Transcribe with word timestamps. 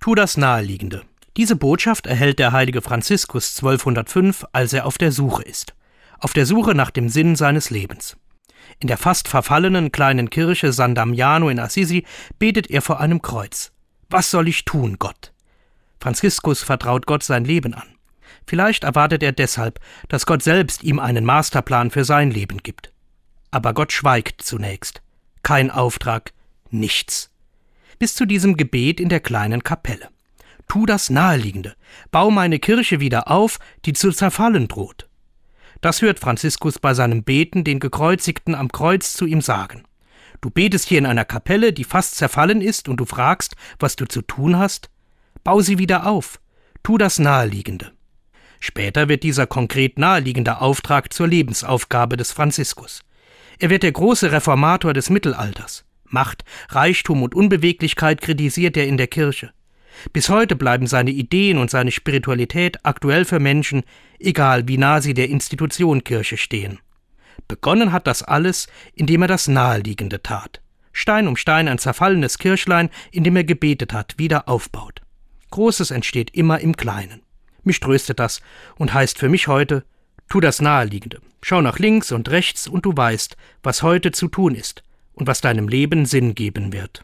Tu 0.00 0.14
das 0.14 0.38
Naheliegende. 0.38 1.02
Diese 1.36 1.56
Botschaft 1.56 2.06
erhält 2.06 2.38
der 2.38 2.52
heilige 2.52 2.80
Franziskus 2.80 3.58
1205, 3.58 4.46
als 4.50 4.72
er 4.72 4.86
auf 4.86 4.96
der 4.96 5.12
Suche 5.12 5.42
ist. 5.42 5.74
Auf 6.18 6.32
der 6.32 6.46
Suche 6.46 6.74
nach 6.74 6.90
dem 6.90 7.10
Sinn 7.10 7.36
seines 7.36 7.68
Lebens. 7.68 8.16
In 8.78 8.88
der 8.88 8.96
fast 8.96 9.28
verfallenen 9.28 9.92
kleinen 9.92 10.30
Kirche 10.30 10.72
San 10.72 10.94
Damiano 10.94 11.50
in 11.50 11.58
Assisi 11.58 12.06
betet 12.38 12.70
er 12.70 12.80
vor 12.80 12.98
einem 12.98 13.20
Kreuz. 13.20 13.72
Was 14.08 14.30
soll 14.30 14.48
ich 14.48 14.64
tun, 14.64 14.96
Gott? 14.98 15.34
Franziskus 16.00 16.62
vertraut 16.62 17.04
Gott 17.04 17.22
sein 17.22 17.44
Leben 17.44 17.74
an. 17.74 17.88
Vielleicht 18.46 18.84
erwartet 18.84 19.22
er 19.22 19.32
deshalb, 19.32 19.80
dass 20.08 20.24
Gott 20.24 20.42
selbst 20.42 20.82
ihm 20.82 20.98
einen 20.98 21.26
Masterplan 21.26 21.90
für 21.90 22.06
sein 22.06 22.30
Leben 22.30 22.58
gibt. 22.62 22.90
Aber 23.50 23.74
Gott 23.74 23.92
schweigt 23.92 24.40
zunächst. 24.40 25.02
Kein 25.42 25.70
Auftrag, 25.70 26.32
nichts. 26.70 27.30
Bis 28.00 28.14
zu 28.14 28.24
diesem 28.24 28.56
Gebet 28.56 28.98
in 28.98 29.10
der 29.10 29.20
kleinen 29.20 29.62
Kapelle. 29.62 30.08
Tu 30.68 30.86
das 30.86 31.10
Naheliegende. 31.10 31.74
Bau 32.10 32.30
meine 32.30 32.58
Kirche 32.58 32.98
wieder 32.98 33.30
auf, 33.30 33.58
die 33.84 33.92
zu 33.92 34.10
zerfallen 34.10 34.68
droht. 34.68 35.06
Das 35.82 36.00
hört 36.00 36.18
Franziskus 36.18 36.78
bei 36.78 36.94
seinem 36.94 37.24
Beten 37.24 37.62
den 37.62 37.78
Gekreuzigten 37.78 38.54
am 38.54 38.72
Kreuz 38.72 39.12
zu 39.12 39.26
ihm 39.26 39.42
sagen. 39.42 39.82
Du 40.40 40.48
betest 40.48 40.88
hier 40.88 40.96
in 40.96 41.04
einer 41.04 41.26
Kapelle, 41.26 41.74
die 41.74 41.84
fast 41.84 42.14
zerfallen 42.14 42.62
ist, 42.62 42.88
und 42.88 42.96
du 42.96 43.04
fragst, 43.04 43.54
was 43.78 43.96
du 43.96 44.06
zu 44.06 44.22
tun 44.22 44.56
hast? 44.56 44.88
Bau 45.44 45.60
sie 45.60 45.76
wieder 45.76 46.06
auf. 46.06 46.40
Tu 46.82 46.96
das 46.96 47.18
Naheliegende. 47.18 47.92
Später 48.60 49.10
wird 49.10 49.24
dieser 49.24 49.46
konkret 49.46 49.98
naheliegende 49.98 50.62
Auftrag 50.62 51.12
zur 51.12 51.28
Lebensaufgabe 51.28 52.16
des 52.16 52.32
Franziskus. 52.32 53.02
Er 53.58 53.68
wird 53.68 53.82
der 53.82 53.92
große 53.92 54.32
Reformator 54.32 54.94
des 54.94 55.10
Mittelalters. 55.10 55.84
Macht, 56.10 56.44
Reichtum 56.68 57.22
und 57.22 57.34
Unbeweglichkeit 57.34 58.20
kritisiert 58.20 58.76
er 58.76 58.86
in 58.86 58.96
der 58.96 59.06
Kirche. 59.06 59.52
Bis 60.12 60.28
heute 60.28 60.56
bleiben 60.56 60.86
seine 60.86 61.10
Ideen 61.10 61.58
und 61.58 61.70
seine 61.70 61.90
Spiritualität 61.90 62.84
aktuell 62.84 63.24
für 63.24 63.38
Menschen, 63.38 63.82
egal 64.18 64.66
wie 64.68 64.78
nah 64.78 65.00
sie 65.00 65.14
der 65.14 65.28
Institution 65.28 66.04
Kirche 66.04 66.36
stehen. 66.36 66.78
Begonnen 67.48 67.92
hat 67.92 68.06
das 68.06 68.22
alles, 68.22 68.68
indem 68.94 69.22
er 69.22 69.28
das 69.28 69.48
Naheliegende 69.48 70.22
tat. 70.22 70.60
Stein 70.92 71.28
um 71.28 71.36
Stein 71.36 71.68
ein 71.68 71.78
zerfallenes 71.78 72.38
Kirchlein, 72.38 72.90
in 73.12 73.24
dem 73.24 73.36
er 73.36 73.44
gebetet 73.44 73.92
hat, 73.92 74.14
wieder 74.18 74.48
aufbaut. 74.48 75.02
Großes 75.50 75.90
entsteht 75.90 76.34
immer 76.34 76.60
im 76.60 76.76
Kleinen. 76.76 77.22
Mich 77.62 77.80
tröstet 77.80 78.18
das 78.18 78.40
und 78.76 78.94
heißt 78.94 79.18
für 79.18 79.28
mich 79.28 79.48
heute, 79.48 79.84
tu 80.28 80.40
das 80.40 80.60
Naheliegende. 80.60 81.20
Schau 81.42 81.60
nach 81.60 81.78
links 81.78 82.12
und 82.12 82.30
rechts 82.30 82.66
und 82.66 82.84
du 82.84 82.96
weißt, 82.96 83.36
was 83.62 83.82
heute 83.82 84.12
zu 84.12 84.28
tun 84.28 84.54
ist 84.54 84.84
und 85.14 85.26
was 85.26 85.40
deinem 85.40 85.68
Leben 85.68 86.06
Sinn 86.06 86.34
geben 86.34 86.72
wird. 86.72 86.98